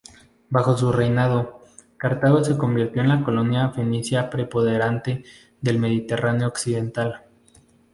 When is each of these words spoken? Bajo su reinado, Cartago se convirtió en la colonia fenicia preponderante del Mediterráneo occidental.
Bajo 0.49 0.75
su 0.75 0.91
reinado, 0.91 1.61
Cartago 1.97 2.43
se 2.43 2.57
convirtió 2.57 3.03
en 3.03 3.07
la 3.09 3.23
colonia 3.23 3.69
fenicia 3.69 4.31
preponderante 4.31 5.23
del 5.61 5.77
Mediterráneo 5.77 6.47
occidental. 6.47 7.21